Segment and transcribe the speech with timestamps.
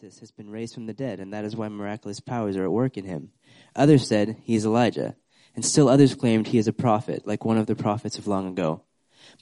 [0.00, 2.72] Baptist has been raised from the dead, and that is why miraculous powers are at
[2.72, 3.32] work in him.
[3.76, 5.14] Others said he is Elijah,
[5.54, 8.48] and still others claimed he is a prophet, like one of the prophets of long
[8.48, 8.80] ago.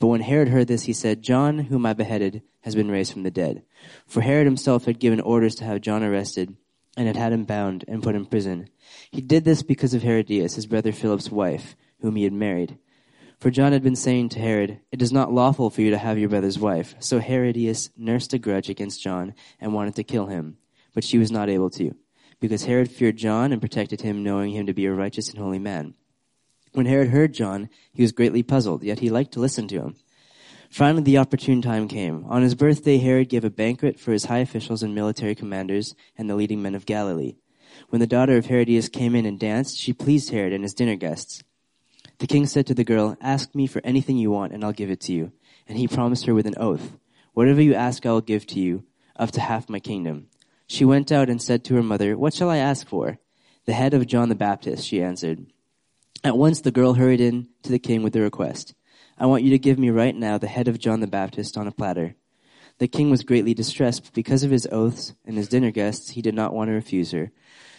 [0.01, 3.23] But when Herod heard this, he said, John, whom I beheaded, has been raised from
[3.23, 3.63] the dead.
[4.05, 6.57] For Herod himself had given orders to have John arrested,
[6.97, 8.69] and had had him bound and put in prison.
[9.13, 12.79] He did this because of Herodias, his brother Philip's wife, whom he had married.
[13.39, 16.19] For John had been saying to Herod, It is not lawful for you to have
[16.19, 16.97] your brother's wife.
[16.99, 20.59] So Herodias nursed a grudge against John and wanted to kill him,
[20.93, 21.95] but she was not able to,
[22.41, 25.61] because Herod feared John and protected him, knowing him to be a righteous and holy
[25.61, 25.95] man.
[26.73, 29.95] When Herod heard John, he was greatly puzzled, yet he liked to listen to him.
[30.69, 32.25] Finally, the opportune time came.
[32.29, 36.29] On his birthday, Herod gave a banquet for his high officials and military commanders and
[36.29, 37.37] the leading men of Galilee.
[37.91, 40.97] When the daughter of Herodias came in and danced, she pleased Herod and his dinner
[40.97, 41.45] guests.
[42.19, 44.91] The king said to the girl, Ask me for anything you want, and I'll give
[44.91, 45.33] it to you.
[45.69, 46.97] And he promised her with an oath,
[47.33, 48.85] Whatever you ask, I will give to you,
[49.17, 50.27] up to half my kingdom.
[50.67, 53.19] She went out and said to her mother, What shall I ask for?
[53.67, 55.47] The head of John the Baptist, she answered.
[56.25, 58.75] At once the girl hurried in to the king with the request,
[59.17, 61.69] I want you to give me right now the head of John the Baptist on
[61.69, 62.17] a platter.
[62.79, 66.35] The king was greatly distressed, because of his oaths and his dinner guests, he did
[66.35, 67.31] not want to refuse her.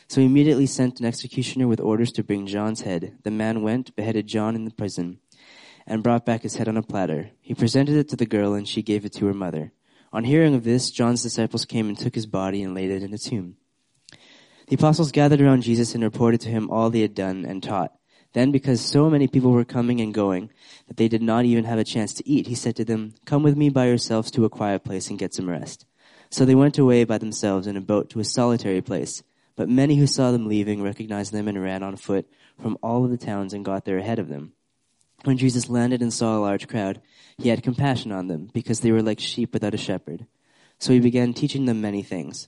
[0.09, 3.19] So he immediately sent an executioner with orders to bring John's head.
[3.21, 5.19] The man went, beheaded John in the prison,
[5.85, 7.29] and brought back his head on a platter.
[7.41, 9.71] He presented it to the girl, and she gave it to her mother.
[10.11, 13.13] On hearing of this, John's disciples came and took his body and laid it in
[13.13, 13.57] a tomb.
[14.67, 17.93] The apostles gathered around Jesus and reported to him all they had done and taught.
[18.33, 20.49] Then, because so many people were coming and going
[20.87, 23.43] that they did not even have a chance to eat, he said to them, Come
[23.43, 25.85] with me by yourselves to a quiet place and get some rest.
[26.31, 29.21] So they went away by themselves in a boat to a solitary place.
[29.59, 32.25] But many who saw them leaving recognized them and ran on foot
[32.61, 34.53] from all of the towns and got there ahead of them.
[35.25, 37.01] When Jesus landed and saw a large crowd,
[37.37, 40.27] he had compassion on them because they were like sheep without a shepherd.
[40.77, 42.47] So he began teaching them many things.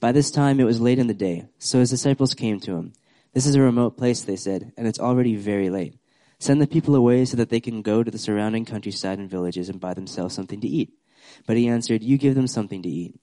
[0.00, 2.94] By this time it was late in the day, so his disciples came to him.
[3.32, 6.00] This is a remote place, they said, and it's already very late.
[6.40, 9.68] Send the people away so that they can go to the surrounding countryside and villages
[9.68, 10.98] and buy themselves something to eat.
[11.46, 13.20] But he answered, You give them something to eat.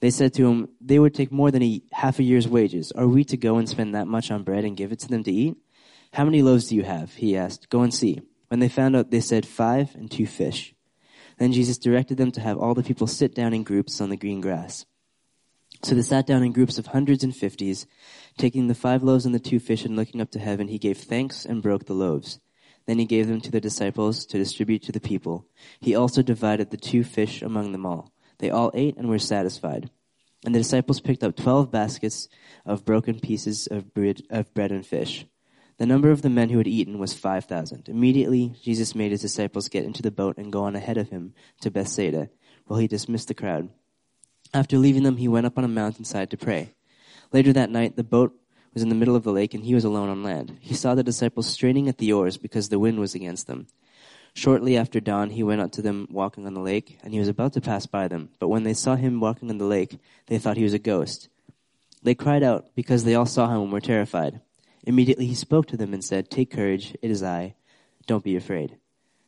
[0.00, 2.90] They said to him, They would take more than a half a year's wages.
[2.92, 5.22] Are we to go and spend that much on bread and give it to them
[5.24, 5.56] to eat?
[6.14, 7.14] How many loaves do you have?
[7.14, 7.68] He asked.
[7.68, 8.20] Go and see.
[8.48, 10.74] When they found out, they said, Five and two fish.
[11.38, 14.16] Then Jesus directed them to have all the people sit down in groups on the
[14.16, 14.84] green grass.
[15.82, 17.86] So they sat down in groups of hundreds and fifties.
[18.36, 20.98] Taking the five loaves and the two fish and looking up to heaven, he gave
[20.98, 22.40] thanks and broke the loaves.
[22.86, 25.46] Then he gave them to the disciples to distribute to the people.
[25.80, 28.12] He also divided the two fish among them all.
[28.40, 29.90] They all ate and were satisfied.
[30.44, 32.28] And the disciples picked up twelve baskets
[32.64, 35.26] of broken pieces of bread, of bread and fish.
[35.76, 37.88] The number of the men who had eaten was five thousand.
[37.88, 41.34] Immediately, Jesus made his disciples get into the boat and go on ahead of him
[41.60, 42.30] to Bethsaida,
[42.66, 43.68] while he dismissed the crowd.
[44.52, 46.74] After leaving them, he went up on a mountainside to pray.
[47.32, 48.34] Later that night, the boat
[48.72, 50.56] was in the middle of the lake, and he was alone on land.
[50.60, 53.66] He saw the disciples straining at the oars because the wind was against them.
[54.34, 57.28] Shortly after dawn, he went out to them walking on the lake, and he was
[57.28, 58.30] about to pass by them.
[58.38, 61.28] But when they saw him walking on the lake, they thought he was a ghost.
[62.02, 64.40] They cried out because they all saw him and were terrified.
[64.84, 67.54] Immediately he spoke to them and said, Take courage, it is I.
[68.06, 68.76] Don't be afraid.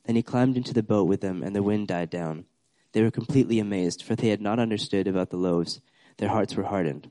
[0.04, 2.46] Then he climbed into the boat with them, and the wind died down.
[2.92, 5.80] They were completely amazed, for they had not understood about the loaves.
[6.18, 7.10] Their hearts were hardened.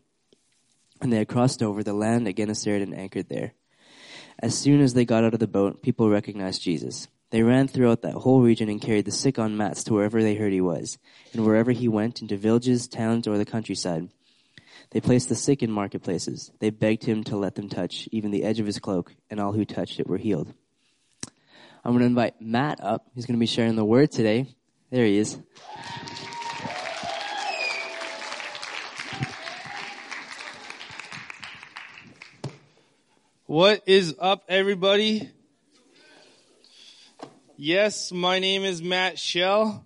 [1.00, 3.54] When they had crossed over, the land again assailed and anchored there.
[4.40, 7.08] As soon as they got out of the boat, people recognized Jesus.
[7.32, 10.36] They ran throughout that whole region and carried the sick on mats to wherever they
[10.36, 10.98] heard he was,
[11.32, 14.10] and wherever he went, into villages, towns, or the countryside.
[14.90, 16.52] They placed the sick in marketplaces.
[16.60, 19.54] They begged him to let them touch even the edge of his cloak, and all
[19.54, 20.54] who touched it were healed.
[21.86, 23.08] I'm going to invite Matt up.
[23.16, 24.54] He's going to be sharing the word today.
[24.90, 25.40] There he is.
[33.46, 35.30] What is up, everybody?
[37.64, 39.86] Yes, my name is Matt Schell,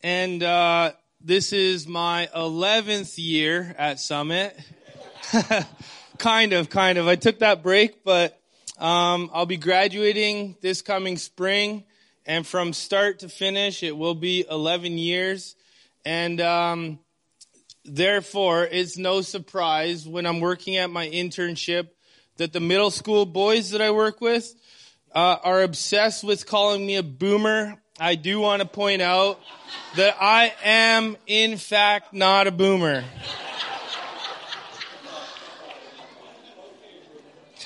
[0.00, 4.56] and uh, this is my 11th year at Summit.
[6.18, 7.08] kind of, kind of.
[7.08, 8.40] I took that break, but
[8.78, 11.82] um, I'll be graduating this coming spring,
[12.26, 15.56] and from start to finish, it will be 11 years.
[16.04, 17.00] And um,
[17.84, 21.88] therefore, it's no surprise when I'm working at my internship
[22.36, 24.54] that the middle school boys that I work with
[25.16, 29.40] uh, are obsessed with calling me a boomer, I do want to point out
[29.96, 33.02] that I am, in fact, not a boomer.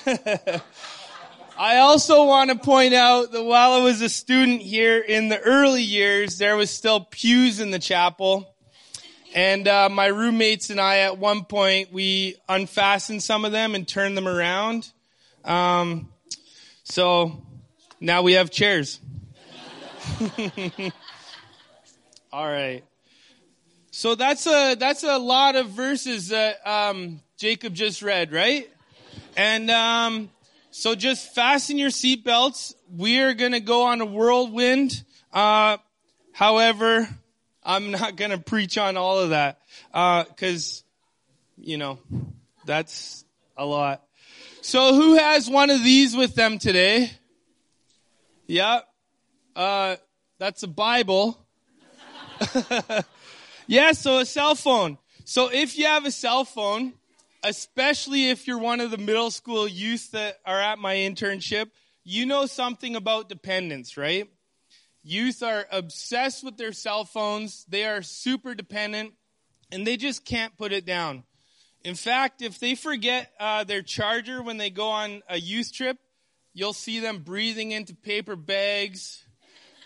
[1.59, 5.41] I also want to point out that while I was a student here in the
[5.41, 8.47] early years, there was still pews in the chapel.
[9.35, 13.85] And uh, my roommates and I, at one point, we unfastened some of them and
[13.85, 14.89] turned them around.
[15.43, 16.11] Um,
[16.83, 17.45] so
[17.99, 18.99] now we have chairs.
[22.33, 22.83] All right.
[23.91, 28.69] So that's a that's a lot of verses that um, Jacob just read, right?
[29.35, 30.29] And um,
[30.71, 32.73] so just fasten your seatbelts.
[32.95, 35.03] We are going to go on a whirlwind.
[35.33, 35.77] Uh,
[36.31, 37.07] however,
[37.63, 39.59] I'm not going to preach on all of that
[39.93, 41.99] Uh because, uh, you know,
[42.65, 43.25] that's
[43.57, 44.03] a lot.
[44.63, 47.11] So who has one of these with them today?
[48.45, 48.81] Yeah.
[49.55, 49.95] Uh,
[50.37, 51.35] that's a Bible.
[53.67, 54.99] yeah, so a cell phone.
[55.25, 56.93] So if you have a cell phone,
[57.43, 61.71] especially if you're one of the middle school youth that are at my internship,
[62.03, 64.29] you know something about dependence, right?
[65.01, 67.65] Youth are obsessed with their cell phones.
[67.67, 69.13] They are super dependent
[69.71, 71.23] and they just can't put it down.
[71.83, 75.97] In fact, if they forget uh, their charger when they go on a youth trip,
[76.53, 79.23] you'll see them breathing into paper bags.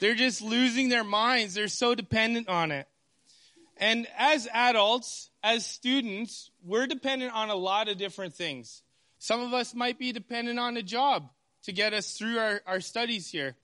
[0.01, 1.53] They're just losing their minds.
[1.53, 2.87] They're so dependent on it.
[3.77, 8.81] And as adults, as students, we're dependent on a lot of different things.
[9.19, 11.29] Some of us might be dependent on a job
[11.63, 13.55] to get us through our, our studies here.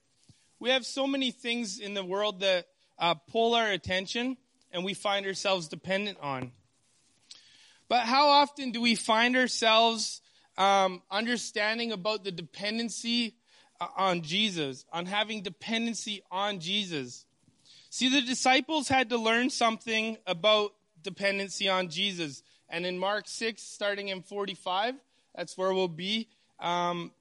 [0.58, 2.66] We have so many things in the world that
[2.98, 4.36] uh, pull our attention
[4.70, 6.52] and we find ourselves dependent on.
[7.92, 10.22] But how often do we find ourselves
[10.56, 13.34] um, understanding about the dependency
[13.78, 17.26] uh, on Jesus, on having dependency on Jesus?
[17.90, 20.72] See, the disciples had to learn something about
[21.02, 22.42] dependency on Jesus.
[22.70, 24.94] And in Mark 6, starting in 45,
[25.34, 26.28] that's where we'll be.
[26.60, 27.12] Um,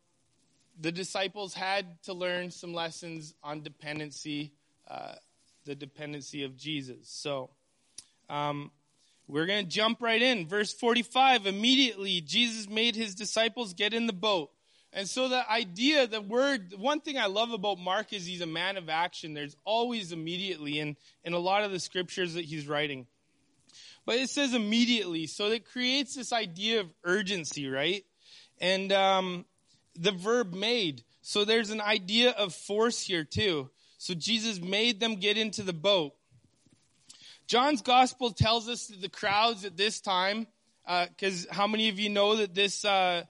[0.79, 4.53] the disciples had to learn some lessons on dependency,
[4.89, 5.15] uh,
[5.65, 7.09] the dependency of Jesus.
[7.09, 7.49] So,
[8.29, 8.71] um,
[9.31, 10.47] we're going to jump right in.
[10.47, 14.51] Verse 45 immediately, Jesus made his disciples get in the boat
[14.93, 18.45] and so the idea, the word, one thing I love about Mark is he's a
[18.45, 19.33] man of action.
[19.33, 23.07] There's always immediately in, in a lot of the scriptures that he's writing.
[24.05, 28.03] But it says immediately, so it creates this idea of urgency, right?
[28.59, 29.45] And um,
[29.95, 31.03] the verb made.
[31.21, 33.69] So there's an idea of force here too.
[33.97, 36.13] So Jesus made them get into the boat.
[37.51, 40.47] John's gospel tells us that the crowds at this time,
[40.87, 43.23] because uh, how many of you know that this uh,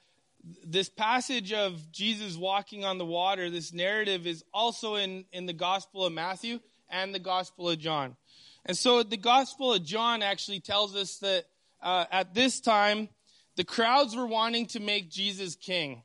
[0.64, 5.54] this passage of Jesus walking on the water, this narrative is also in, in the
[5.54, 8.16] Gospel of Matthew and the Gospel of John.
[8.64, 11.46] And so the Gospel of John actually tells us that
[11.82, 13.10] uh, at this time,
[13.56, 16.04] the crowds were wanting to make Jesus king.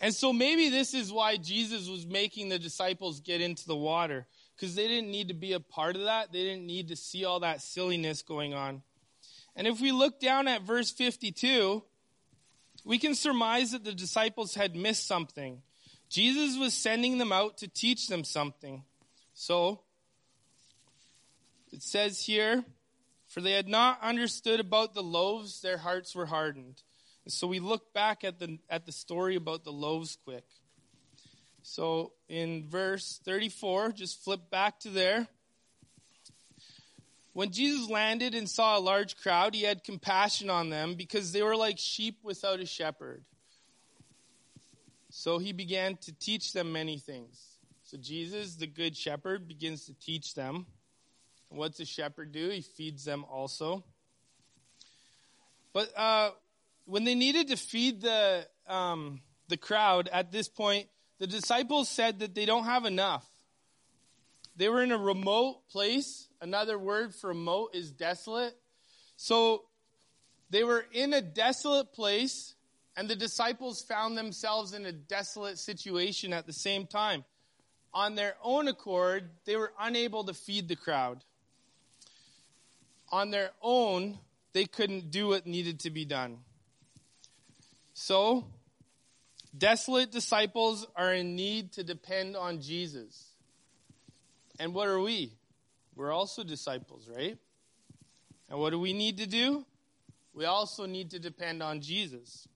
[0.00, 4.26] And so maybe this is why Jesus was making the disciples get into the water,
[4.62, 6.30] because they didn't need to be a part of that.
[6.30, 8.82] They didn't need to see all that silliness going on.
[9.56, 11.82] And if we look down at verse 52,
[12.84, 15.62] we can surmise that the disciples had missed something.
[16.08, 18.84] Jesus was sending them out to teach them something.
[19.34, 19.80] So,
[21.72, 22.62] it says here,
[23.26, 26.84] for they had not understood about the loaves, their hearts were hardened.
[27.24, 30.44] And so we look back at the, at the story about the loaves quick.
[31.62, 35.28] So in verse 34, just flip back to there.
[37.32, 41.42] When Jesus landed and saw a large crowd, he had compassion on them because they
[41.42, 43.24] were like sheep without a shepherd.
[45.08, 47.40] So he began to teach them many things.
[47.84, 50.66] So Jesus, the good shepherd, begins to teach them.
[51.50, 52.48] And what's a shepherd do?
[52.48, 53.84] He feeds them also.
[55.72, 56.30] But uh,
[56.86, 60.86] when they needed to feed the um, the crowd at this point,
[61.22, 63.24] the disciples said that they don't have enough.
[64.56, 66.26] They were in a remote place.
[66.40, 68.56] Another word for remote is desolate.
[69.16, 69.62] So
[70.50, 72.56] they were in a desolate place,
[72.96, 77.24] and the disciples found themselves in a desolate situation at the same time.
[77.94, 81.22] On their own accord, they were unable to feed the crowd.
[83.12, 84.18] On their own,
[84.54, 86.38] they couldn't do what needed to be done.
[87.94, 88.44] So,
[89.56, 93.28] desolate disciples are in need to depend on Jesus.
[94.58, 95.32] And what are we?
[95.94, 97.38] We're also disciples, right?
[98.48, 99.64] And what do we need to do?
[100.34, 102.48] We also need to depend on Jesus.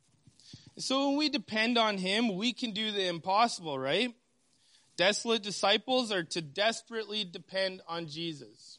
[0.79, 4.15] So when we depend on Him, we can do the impossible, right?
[4.97, 8.79] Desolate disciples are to desperately depend on Jesus.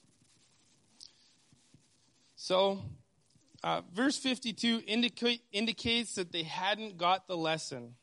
[2.36, 2.82] So,
[3.64, 7.96] uh, verse 52 indica- indicates that they hadn't got the lesson.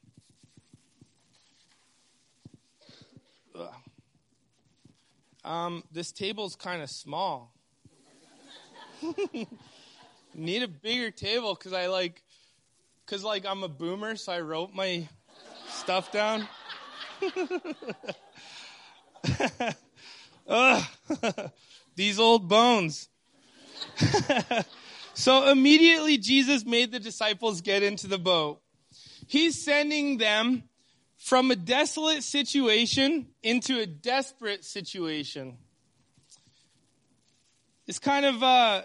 [5.44, 7.52] Um, this table's kind of small.
[10.34, 12.22] Need a bigger table because I like,
[13.04, 15.06] because like I'm a boomer, so I wrote my
[15.68, 16.48] stuff down.
[20.48, 20.82] Ugh.
[21.96, 23.08] These old bones.
[25.14, 28.60] so immediately Jesus made the disciples get into the boat.
[29.26, 30.64] He's sending them
[31.24, 35.56] from a desolate situation into a desperate situation.
[37.86, 38.82] It's kind of, uh,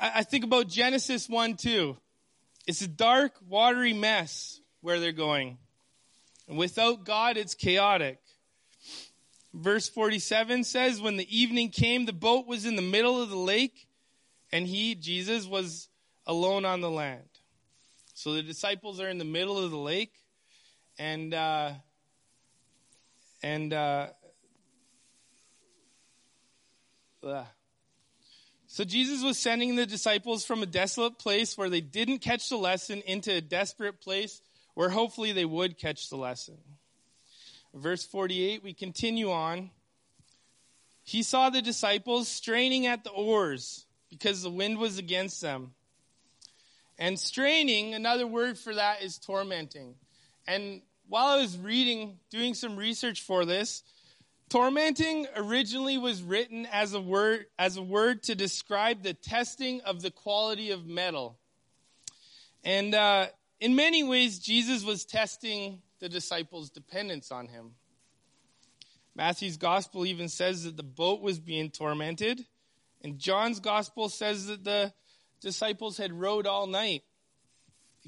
[0.00, 1.96] I think about Genesis 1 2.
[2.68, 5.58] It's a dark, watery mess where they're going.
[6.46, 8.20] And without God, it's chaotic.
[9.52, 13.36] Verse 47 says, When the evening came, the boat was in the middle of the
[13.36, 13.88] lake,
[14.52, 15.88] and he, Jesus, was
[16.24, 17.26] alone on the land.
[18.14, 20.21] So the disciples are in the middle of the lake,
[20.98, 21.72] and, uh,
[23.42, 24.08] and, uh.
[28.66, 32.56] So Jesus was sending the disciples from a desolate place where they didn't catch the
[32.56, 34.40] lesson into a desperate place
[34.74, 36.56] where hopefully they would catch the lesson.
[37.74, 39.70] Verse 48, we continue on.
[41.04, 45.72] He saw the disciples straining at the oars because the wind was against them.
[46.98, 49.94] And straining, another word for that is tormenting.
[50.46, 53.82] And while I was reading, doing some research for this,
[54.48, 60.02] tormenting originally was written as a word as a word to describe the testing of
[60.02, 61.38] the quality of metal.
[62.64, 63.26] And uh,
[63.60, 67.72] in many ways, Jesus was testing the disciples' dependence on him.
[69.14, 72.44] Matthew's gospel even says that the boat was being tormented,
[73.02, 74.92] and John's gospel says that the
[75.40, 77.02] disciples had rowed all night.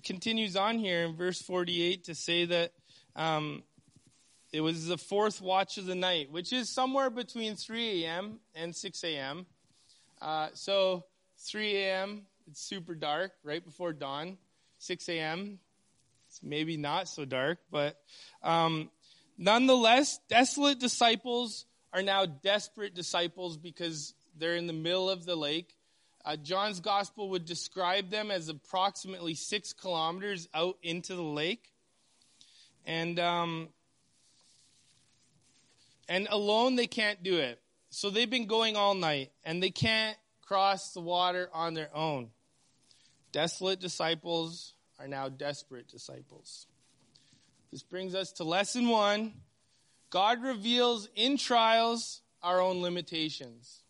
[0.02, 2.72] Continues on here in verse 48 to say that
[3.14, 3.62] um,
[4.52, 8.40] it was the fourth watch of the night, which is somewhere between 3 a.m.
[8.54, 9.46] and 6 a.m.
[10.20, 11.04] Uh, so
[11.38, 14.36] 3 a.m., it's super dark, right before dawn.
[14.78, 15.58] 6 a.m.,
[16.28, 17.96] it's maybe not so dark, but
[18.42, 18.90] um,
[19.38, 25.76] nonetheless, desolate disciples are now desperate disciples because they're in the middle of the lake.
[26.24, 31.70] Uh, John's gospel would describe them as approximately six kilometers out into the lake.
[32.86, 33.68] And, um,
[36.08, 37.60] and alone they can't do it.
[37.90, 42.30] So they've been going all night and they can't cross the water on their own.
[43.32, 46.66] Desolate disciples are now desperate disciples.
[47.70, 49.34] This brings us to lesson one
[50.10, 53.83] God reveals in trials our own limitations.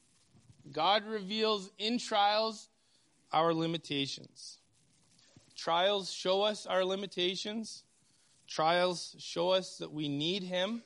[0.72, 2.68] God reveals in trials
[3.32, 4.58] our limitations.
[5.56, 7.84] Trials show us our limitations.
[8.46, 10.82] Trials show us that we need Him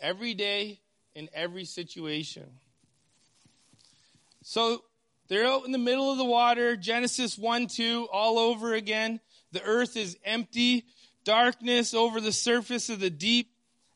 [0.00, 0.80] every day
[1.14, 2.50] in every situation.
[4.42, 4.84] So
[5.28, 9.20] they're out in the middle of the water, Genesis 1 2, all over again.
[9.52, 10.84] The earth is empty,
[11.24, 13.50] darkness over the surface of the deep,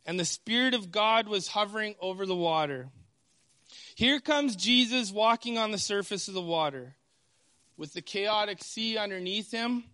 [0.06, 2.88] and the Spirit of God was hovering over the water.
[3.94, 6.94] Here comes Jesus walking on the surface of the water
[7.76, 9.84] with the chaotic sea underneath him.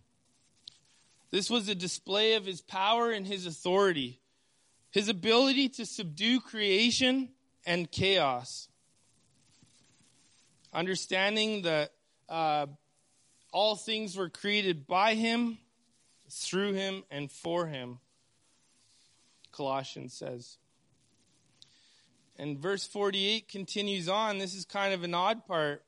[1.31, 4.19] This was a display of his power and his authority,
[4.91, 7.29] his ability to subdue creation
[7.65, 8.67] and chaos.
[10.73, 11.91] Understanding that
[12.29, 12.67] uh,
[13.51, 15.57] all things were created by him,
[16.29, 17.99] through him, and for him.
[19.51, 20.57] Colossians says.
[22.37, 24.37] And verse 48 continues on.
[24.37, 25.83] This is kind of an odd part.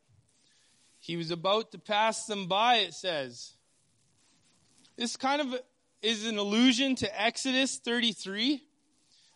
[0.99, 3.53] He was about to pass them by, it says.
[4.97, 5.59] This kind of
[6.01, 8.63] is an allusion to Exodus 33,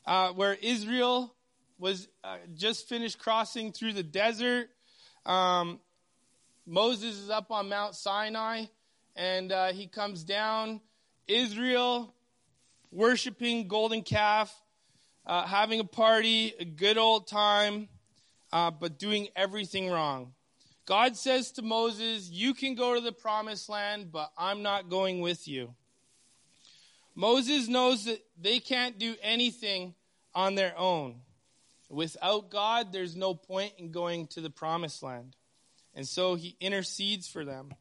[0.06, 1.36] uh, where Israel
[1.78, 4.70] was uh, just finished crossing through the desert.
[5.26, 5.80] Um,
[6.66, 8.66] Moses is up on Mount Sinai
[9.16, 10.82] and uh, he comes down.
[11.28, 12.14] Israel
[12.92, 14.54] worshiping golden calf,
[15.26, 17.88] uh, having a party, a good old time,
[18.52, 20.34] uh, but doing everything wrong.
[20.86, 25.22] God says to Moses, You can go to the promised land, but I'm not going
[25.22, 25.74] with you.
[27.16, 29.94] Moses knows that they can't do anything
[30.34, 31.22] on their own.
[31.90, 35.36] Without God, there's no point in going to the promised land.
[35.94, 37.74] And so he intercedes for them.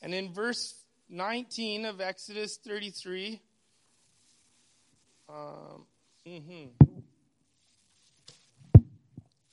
[0.00, 0.74] And in verse
[1.10, 3.40] 19 of Exodus 33,
[5.28, 5.84] um,
[6.26, 6.66] mm-hmm.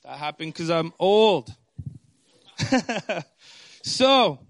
[0.02, 1.54] that happened because I'm old.
[3.82, 4.40] so,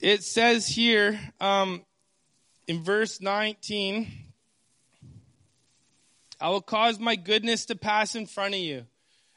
[0.00, 1.84] it says here um,
[2.66, 4.10] in verse 19,
[6.40, 8.86] I will cause my goodness to pass in front of you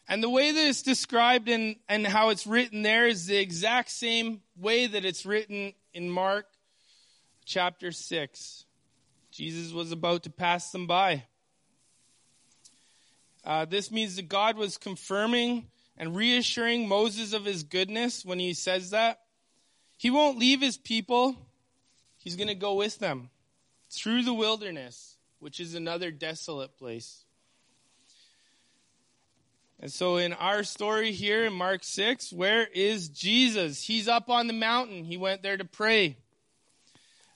[0.08, 3.92] And the way that it's described and, and how it's written there is the exact
[3.92, 6.46] same way that it's written in Mark
[7.46, 8.66] chapter 6.
[9.34, 11.24] Jesus was about to pass them by.
[13.44, 15.66] Uh, this means that God was confirming
[15.98, 19.22] and reassuring Moses of his goodness when he says that.
[19.98, 21.36] He won't leave his people,
[22.18, 23.32] he's going to go with them
[23.90, 27.26] through the wilderness, which is another desolate place.
[29.80, 33.84] And so in our story here in Mark 6, where is Jesus?
[33.84, 35.04] He's up on the mountain.
[35.04, 36.18] He went there to pray.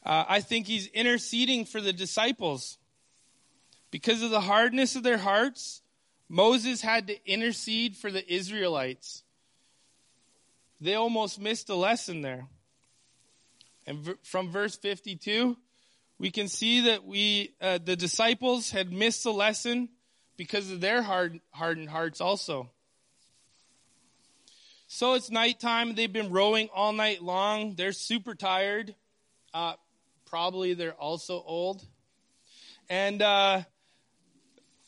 [0.08, 2.78] Uh, I think he's interceding for the disciples.
[3.92, 5.82] Because of the hardness of their hearts,
[6.30, 9.24] Moses had to intercede for the Israelites.
[10.80, 12.48] They almost missed a lesson there.
[13.86, 15.58] And from verse 52,
[16.20, 19.90] we can see that we, uh, the disciples had missed a lesson
[20.38, 22.70] because of their hard, hardened hearts also.
[24.88, 25.96] So it's nighttime.
[25.96, 27.76] They've been rowing all night long.
[27.76, 28.96] They're super tired.
[29.54, 29.74] Uh,
[30.28, 31.84] probably they're also old.
[32.90, 33.64] And uh,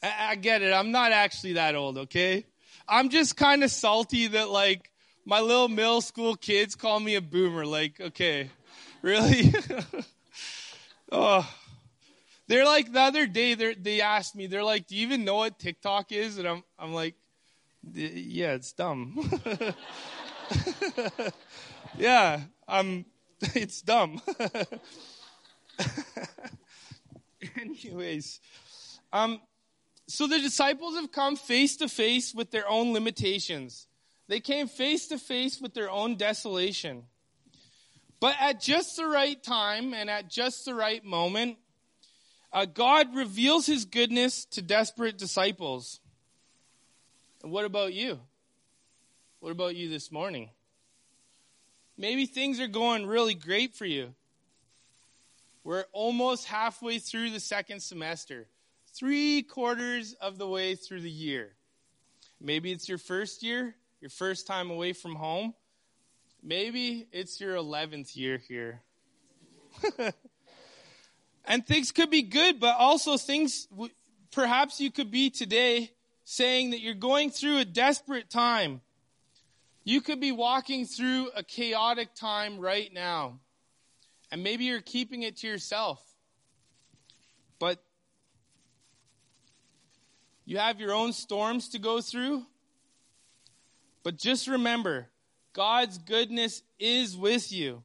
[0.04, 0.74] I, I get it.
[0.74, 2.46] I'm not actually that old, okay?
[2.88, 4.92] I'm just kind of salty that, like,
[5.26, 7.66] my little middle school kids call me a boomer.
[7.66, 8.50] Like, okay,
[9.02, 9.54] really?
[11.12, 11.50] oh.
[12.50, 13.54] They're like the other day.
[13.54, 14.48] They asked me.
[14.48, 17.14] They're like, "Do you even know what TikTok is?" And I'm, I'm like,
[17.94, 19.20] "Yeah, it's dumb."
[21.98, 23.06] yeah, I'm.
[23.54, 24.20] It's dumb.
[27.60, 28.40] Anyways,
[29.14, 29.40] um,
[30.08, 33.88] so the disciples have come face to face with their own limitations.
[34.28, 37.04] They came face to face with their own desolation.
[38.20, 41.58] But at just the right time and at just the right moment,
[42.52, 46.00] uh, God reveals his goodness to desperate disciples.
[47.44, 48.20] And what about you?
[49.40, 50.50] What about you this morning?
[51.98, 54.14] Maybe things are going really great for you.
[55.70, 58.48] We're almost halfway through the second semester,
[58.96, 61.52] three quarters of the way through the year.
[62.42, 65.54] Maybe it's your first year, your first time away from home.
[66.42, 68.82] Maybe it's your 11th year here.
[71.46, 73.68] And things could be good, but also things,
[74.32, 75.92] perhaps you could be today
[76.24, 78.82] saying that you're going through a desperate time.
[79.84, 83.40] You could be walking through a chaotic time right now.
[84.32, 86.04] And maybe you're keeping it to yourself.
[87.58, 87.84] But
[90.46, 92.46] you have your own storms to go through.
[94.04, 95.08] But just remember,
[95.54, 97.84] God's goodness is with you.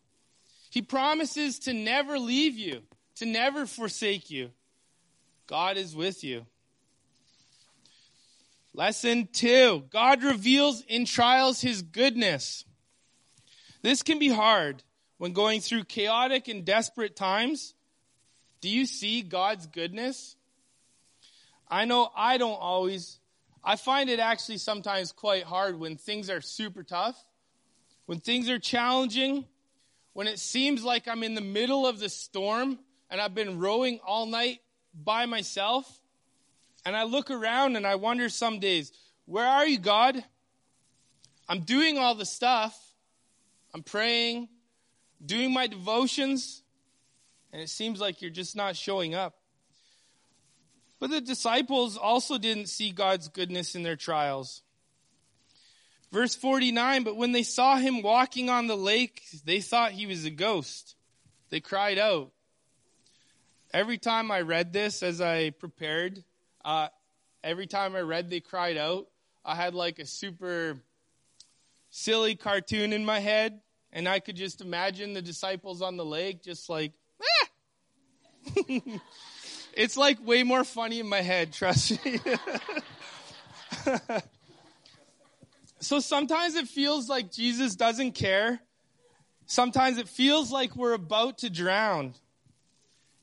[0.71, 2.83] He promises to never leave you
[3.17, 4.51] to never forsake you.
[5.47, 6.47] God is with you.
[8.73, 12.65] Lesson two God reveals in trials his goodness.
[13.83, 14.83] This can be hard
[15.25, 17.73] when going through chaotic and desperate times.
[18.61, 20.37] Do you see God's goodness?
[21.67, 23.19] I know I don't always.
[23.65, 27.17] I find it actually sometimes quite hard when things are super tough,
[28.05, 29.47] when things are challenging,
[30.13, 34.01] when it seems like I'm in the middle of the storm and I've been rowing
[34.07, 34.61] all night
[34.93, 36.03] by myself.
[36.85, 38.93] And I look around and I wonder some days,
[39.25, 40.23] where are you, God?
[41.49, 42.79] I'm doing all the stuff.
[43.73, 44.51] I'm praying,
[45.25, 46.63] doing my devotions,
[47.53, 49.35] and it seems like you're just not showing up.
[51.01, 54.63] But the disciples also didn't see God's goodness in their trials.
[56.13, 60.25] Verse 49 But when they saw him walking on the lake, they thought he was
[60.25, 60.97] a ghost.
[61.51, 62.31] They cried out
[63.75, 66.23] every time I read this as I prepared,
[66.65, 66.89] uh,
[67.43, 69.09] every time I read they cried out,
[69.45, 70.79] I had like a super
[71.91, 73.61] silly cartoon in my head,
[73.95, 77.49] and I could just imagine the disciples on the lake just like, ah!
[79.75, 82.19] it's like way more funny in my head, trust me.
[85.79, 88.61] so sometimes it feels like Jesus doesn't care.
[89.47, 92.15] Sometimes it feels like we're about to drown.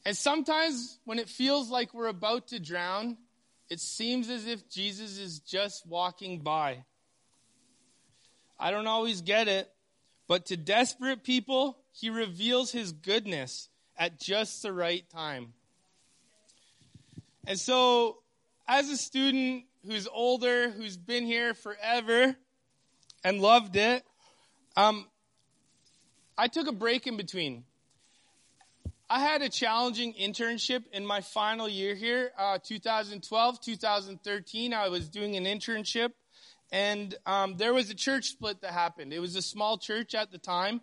[0.05, 3.17] And sometimes when it feels like we're about to drown,
[3.69, 6.85] it seems as if Jesus is just walking by.
[8.57, 9.69] I don't always get it,
[10.27, 15.53] but to desperate people, he reveals his goodness at just the right time.
[17.45, 18.17] And so,
[18.67, 22.35] as a student who's older, who's been here forever
[23.23, 24.03] and loved it,
[24.77, 25.07] um,
[26.37, 27.65] I took a break in between.
[29.09, 34.73] I had a challenging internship in my final year here, uh, 2012, 2013.
[34.73, 36.13] I was doing an internship,
[36.71, 39.11] And um, there was a church split that happened.
[39.13, 40.81] It was a small church at the time,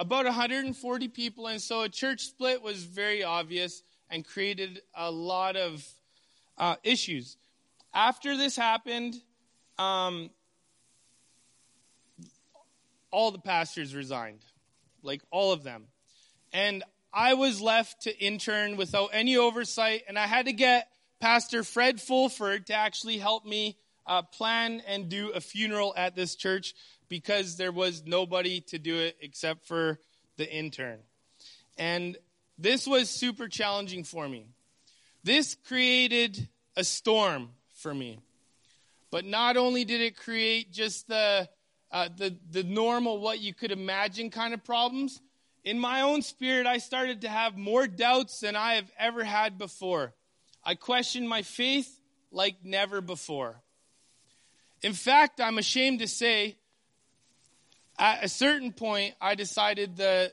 [0.00, 1.46] about 140 people.
[1.46, 5.86] And so a church split was very obvious and created a lot of
[6.56, 7.36] uh, issues.
[7.92, 9.14] After this happened,
[9.78, 10.30] um,
[13.10, 14.44] all the pastors resigned,
[15.02, 15.84] like all of them.
[16.52, 20.88] And I was left to intern without any oversight, and I had to get
[21.20, 26.34] Pastor Fred Fulford to actually help me uh, plan and do a funeral at this
[26.34, 26.74] church
[27.08, 29.98] because there was nobody to do it except for
[30.36, 30.98] the intern.
[31.78, 32.16] And
[32.58, 34.46] this was super challenging for me.
[35.22, 38.20] This created a storm for me.
[39.10, 41.48] But not only did it create just the,
[41.90, 45.20] uh, the, the normal, what you could imagine kind of problems,
[45.64, 49.56] in my own spirit, I started to have more doubts than I have ever had
[49.56, 50.12] before.
[50.62, 53.62] I questioned my faith like never before.
[54.84, 56.58] In fact, I'm ashamed to say,
[57.98, 60.30] at a certain point, I decided the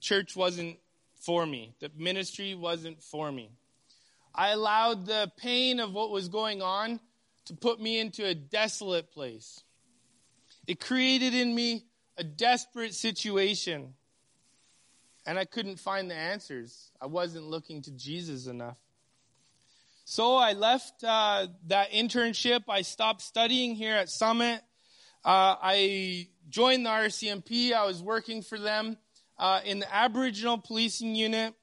[0.00, 0.78] church wasn't
[1.20, 3.50] for me, the ministry wasn't for me.
[4.34, 7.00] I allowed the pain of what was going on
[7.44, 9.62] to put me into a desolate place.
[10.66, 11.84] It created in me
[12.16, 13.92] a desperate situation
[15.26, 16.90] and I couldn't find the answers.
[16.98, 18.78] I wasn't looking to Jesus enough.
[20.04, 22.62] So I left uh, that internship.
[22.68, 24.60] I stopped studying here at Summit.
[25.24, 27.72] Uh, I joined the RCMP.
[27.72, 28.98] I was working for them
[29.38, 31.54] uh, in the Aboriginal policing unit.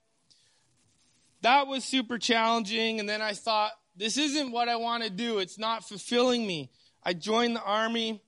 [1.41, 2.99] That was super challenging.
[2.99, 5.39] And then I thought, this isn't what I want to do.
[5.39, 6.69] It's not fulfilling me.
[7.03, 8.21] I joined the army.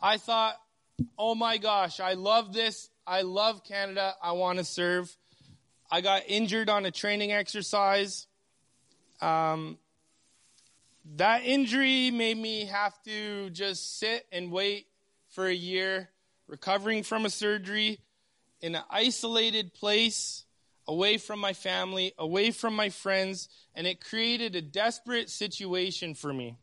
[0.00, 0.56] I thought,
[1.18, 2.90] oh my gosh, I love this.
[3.06, 4.14] I love Canada.
[4.22, 5.14] I want to serve.
[5.90, 8.27] I got injured on a training exercise.
[9.20, 9.78] Um,
[11.16, 14.86] that injury made me have to just sit and wait
[15.30, 16.08] for a year,
[16.46, 18.00] recovering from a surgery
[18.60, 20.44] in an isolated place,
[20.86, 26.32] away from my family, away from my friends, and it created a desperate situation for
[26.32, 26.56] me.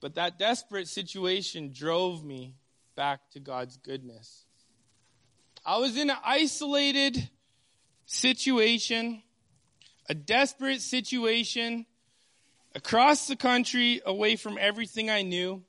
[0.00, 2.54] But that desperate situation drove me
[2.94, 4.44] back to God's goodness.
[5.64, 7.28] I was in an isolated
[8.06, 9.22] situation,
[10.08, 11.86] a desperate situation,
[12.74, 15.62] across the country, away from everything I knew,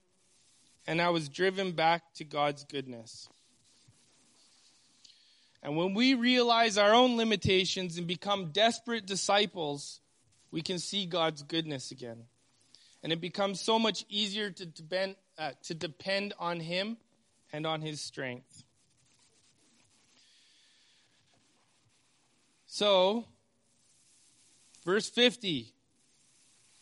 [0.87, 3.29] and I was driven back to God's goodness.
[5.61, 9.99] And when we realize our own limitations and become desperate disciples,
[10.51, 12.23] we can see God's goodness again.
[13.03, 16.97] And it becomes so much easier to depend, uh, to depend on Him
[17.51, 18.63] and on his strength.
[22.67, 23.25] So,
[24.85, 25.73] verse 50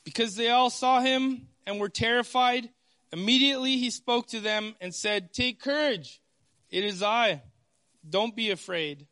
[0.03, 2.69] because they all saw him and were terrified,
[3.11, 6.21] immediately he spoke to them and said, Take courage,
[6.69, 7.41] it is I.
[8.09, 9.05] Don't be afraid.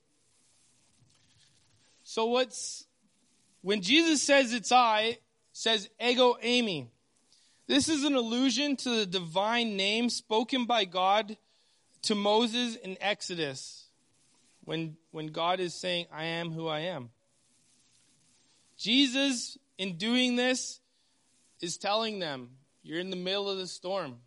[2.03, 2.85] So, what's
[3.61, 5.17] when Jesus says it's I,
[5.51, 6.87] says ego eimi.
[7.67, 11.35] This is an allusion to the divine name spoken by God
[12.03, 13.87] to Moses in Exodus
[14.63, 17.09] when, when God is saying, I am who I am.
[18.77, 20.79] Jesus, in doing this,
[21.61, 22.49] is telling them,
[22.83, 24.17] You're in the middle of the storm.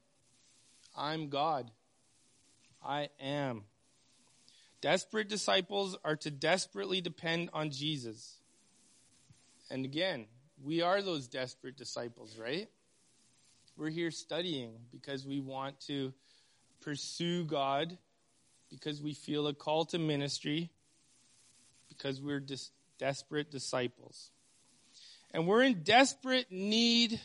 [0.97, 1.71] I'm God.
[2.85, 3.65] I am.
[4.81, 8.37] Desperate disciples are to desperately depend on Jesus.
[9.71, 10.27] And again,
[10.63, 12.69] we are those desperate disciples, right?
[13.77, 16.13] We're here studying because we want to
[16.81, 17.97] pursue God
[18.71, 20.71] because we feel a call to ministry,
[21.89, 24.31] because we're dis- desperate disciples.
[25.33, 27.21] And we're in desperate need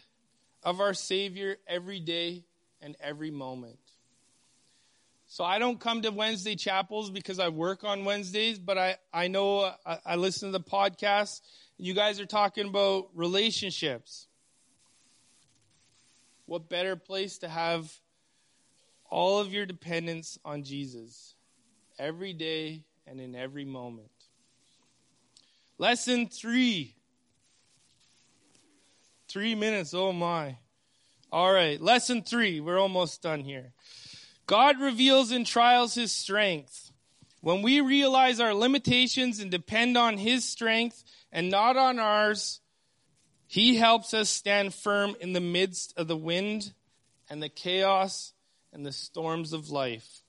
[0.62, 2.44] of our Savior every day
[2.82, 3.80] and every moment.
[5.28, 9.30] So I don't come to Wednesday chapels because I work on Wednesdays, but I, I
[9.30, 11.42] know I, I listen to the podcast.
[11.78, 14.28] You guys are talking about relationships.
[16.46, 17.92] What better place to have
[19.10, 21.36] all of your dependence on Jesus
[21.98, 24.12] every day and in every moment.
[25.78, 26.96] Lesson three.
[29.34, 30.60] Three minutes, oh my.
[31.32, 32.60] All right, lesson three.
[32.60, 33.74] We're almost done here.
[34.46, 36.92] God reveals in trials his strength.
[37.42, 42.62] When we realize our limitations and depend on his strength and not on ours,
[43.48, 46.72] he helps us stand firm in the midst of the wind
[47.28, 48.34] and the chaos
[48.72, 50.22] and the storms of life.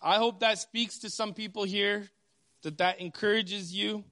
[0.00, 2.08] I hope that speaks to some people here,
[2.62, 4.02] that that encourages you.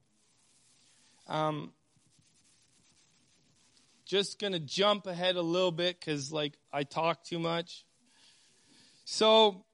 [1.27, 1.73] Um,
[4.09, 7.85] just going to jump ahead a little bit because, like, I talk too much.
[9.05, 9.65] So,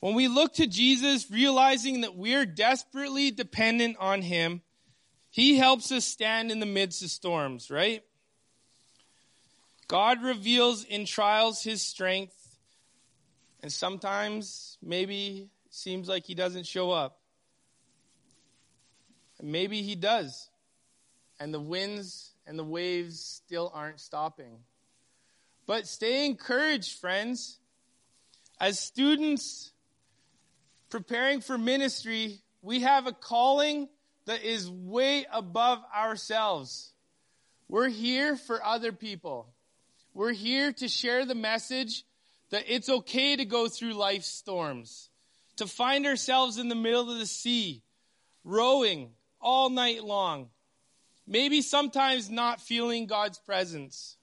[0.00, 4.60] when we look to Jesus, realizing that we're desperately dependent on Him,
[5.30, 8.02] He helps us stand in the midst of storms, right?
[9.86, 12.58] God reveals in trials His strength,
[13.62, 17.20] and sometimes maybe seems like He doesn't show up.
[19.40, 20.50] Maybe He does,
[21.42, 24.58] and the winds and the waves still aren't stopping.
[25.66, 27.58] But stay encouraged, friends.
[28.60, 29.72] As students
[30.88, 33.88] preparing for ministry, we have a calling
[34.26, 36.92] that is way above ourselves.
[37.68, 39.48] We're here for other people.
[40.14, 42.04] We're here to share the message
[42.50, 45.10] that it's okay to go through life's storms,
[45.56, 47.82] to find ourselves in the middle of the sea,
[48.44, 50.50] rowing all night long,
[51.32, 54.18] Maybe sometimes not feeling God's presence.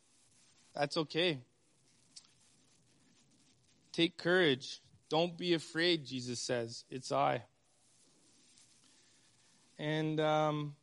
[0.75, 1.39] That's okay.
[3.91, 4.79] Take courage.
[5.09, 6.83] Don't be afraid, Jesus says.
[6.87, 7.41] It's I.
[9.79, 10.75] And um,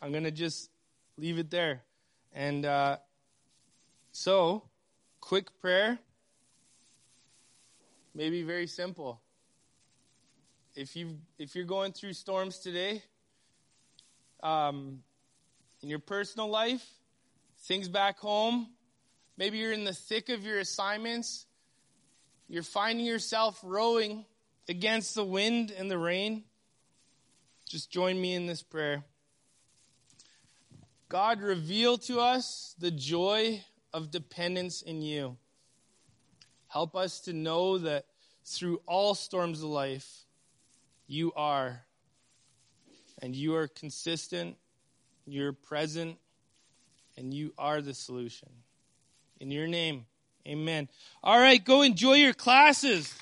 [0.00, 0.70] I'm going to just
[1.18, 1.82] leave it there.
[2.32, 2.98] And uh,
[4.12, 4.62] so,
[5.20, 5.98] quick prayer.
[8.14, 9.20] Maybe very simple.
[10.76, 13.02] If you if you're going through storms today,
[14.42, 15.02] um,
[15.82, 16.86] in your personal life,
[17.62, 18.68] things back home.
[19.36, 21.46] Maybe you're in the thick of your assignments.
[22.48, 24.24] You're finding yourself rowing
[24.68, 26.44] against the wind and the rain.
[27.68, 29.04] Just join me in this prayer.
[31.08, 35.36] God, reveal to us the joy of dependence in you.
[36.68, 38.06] Help us to know that
[38.44, 40.24] through all storms of life,
[41.06, 41.82] you are
[43.22, 44.56] and you are consistent,
[45.26, 46.18] you're present,
[47.16, 48.48] and you are the solution.
[49.40, 50.06] In your name,
[50.46, 50.88] amen.
[51.22, 53.14] All right, go enjoy your classes.